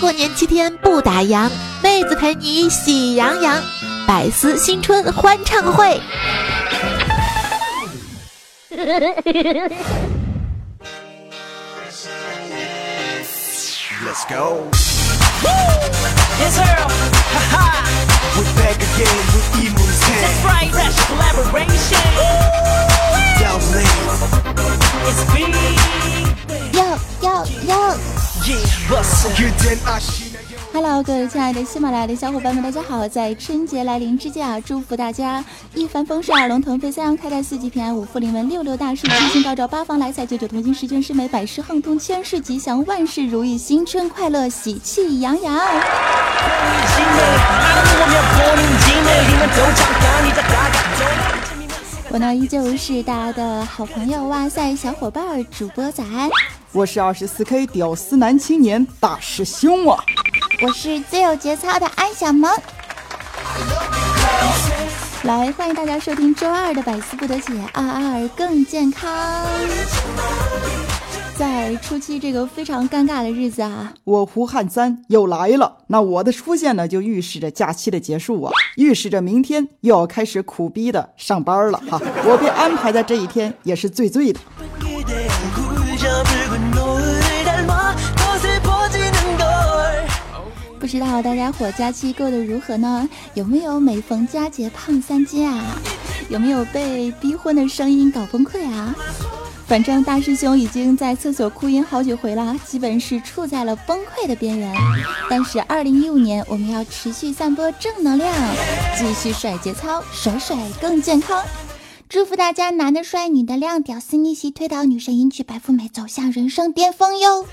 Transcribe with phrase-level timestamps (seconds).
[0.00, 1.50] 过年七天不打烊，
[1.82, 3.62] 妹子陪你喜洋洋，
[4.06, 6.00] 百思新春欢唱会。
[14.04, 14.68] Let's go.
[16.38, 16.62] Yes, sir.
[16.62, 17.82] Ha ha.
[18.36, 20.20] We're back again with Emu's hand.
[20.22, 20.70] That's right.
[20.70, 22.04] Fresh collaboration.
[22.14, 22.65] Down
[30.72, 33.08] Hello，各位亲爱的喜马拉雅的小伙伴们，大家好！
[33.08, 35.44] 在春节来临之际啊，祝福大家
[35.74, 45.58] 一帆风顺，二龙腾飞，三阳开泰，四季平安，五福临门，六六大顺，七星高照，八方来财，九九同心，十全十美，百事亨通，千事吉祥，万事如意，新春快乐，喜气洋洋。
[52.10, 56.30] 我呢，依旧是大家的好朋友，哇塞，小伙伴，主播早安！
[56.76, 59.98] 我是二十四 K 屌丝男青年大师兄啊！
[60.62, 62.54] 我是最有节操的安小萌，
[65.22, 69.10] 来欢迎大家收听周二的百思不得解，二二更健康。
[71.34, 75.78] 在初期这个非常尴尬的日子啊，我胡汉三又来了。
[75.86, 81.98] 那我的出现呢，就预示着假期的结束啊，预示着明天又要开始苦逼的上班了哈。
[82.26, 84.38] 我被安排在这一天也是最最的。
[90.86, 93.08] 不知道大家伙假期过得如何呢？
[93.34, 95.76] 有没有每逢佳节胖三斤啊？
[96.28, 98.94] 有没有被逼婚的声音搞崩溃啊？
[99.66, 104.72] 反正大师兄已经在厕所哭晕好几回了，基本是处在了崩溃的边缘。
[105.28, 108.32] 但是二零一五年我们要持续散播正能量，
[108.96, 111.42] 继续甩节操，甩甩更健康。
[112.08, 117.44] 祝福大家男的帅，女的靓，屌丝逆袭推倒女神，迎娶白富美，走向人生巅峰哟！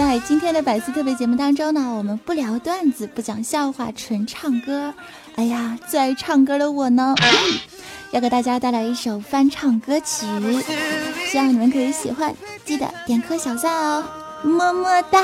[0.00, 4.94] 在今天的百思特别节目当中呢，我们不聊段子，不讲笑话，纯唱歌。
[5.36, 7.14] 哎呀，最爱唱歌的我呢，
[8.10, 10.24] 要给大家带来一首翻唱歌曲，
[11.30, 12.34] 希望你们可以喜欢，
[12.64, 14.02] 记得点颗小赞哦，
[14.42, 15.22] 么么哒。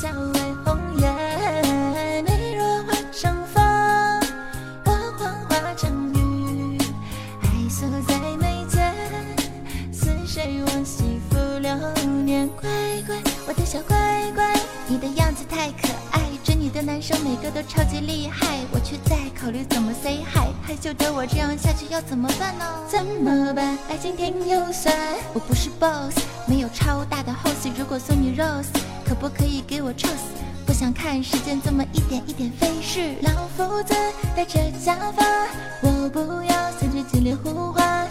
[0.00, 2.24] 笑为红颜。
[2.24, 3.62] 你若化成风，
[4.86, 6.78] 我幻化成雨，
[7.42, 8.94] 爱锁在眉间，
[9.92, 11.76] 似水往昔浮流
[12.24, 12.48] 年。
[12.58, 12.70] 乖
[13.06, 13.14] 乖，
[13.46, 15.99] 我的小乖乖，你的样子太可爱。
[16.82, 22.64] 男生每个都超级厉害，我却在考虑怎么 say hi，害羞的我这样下去要怎么办呢？
[22.88, 23.76] 怎么办？
[23.88, 24.94] 爱情甜又酸。
[25.34, 27.70] 我不是 boss，没有超大的 house。
[27.78, 28.68] 如果送你 rose，
[29.06, 30.08] 可不可以给我 choose？
[30.66, 33.14] 不想看时间这么一点一点飞逝。
[33.22, 33.94] 老夫子
[34.34, 35.24] 戴着假发，
[35.82, 38.08] 我不要三句金莲呼唤。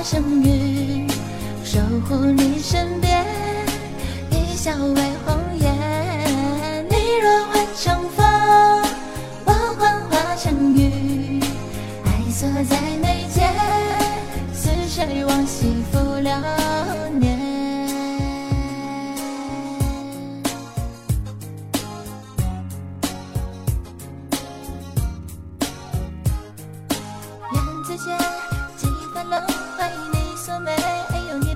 [0.00, 1.06] 化成雨，
[1.62, 1.78] 守
[2.08, 3.22] 护你身边。
[4.30, 8.24] 一笑为红颜，你若换成风，
[9.44, 11.42] 我幻化成雨，
[12.06, 13.52] 爱锁在眉间，
[14.54, 15.99] 似水往昔浮